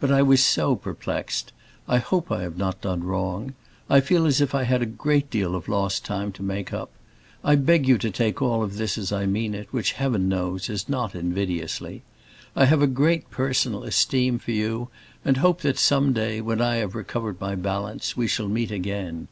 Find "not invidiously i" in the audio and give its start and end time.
10.88-12.64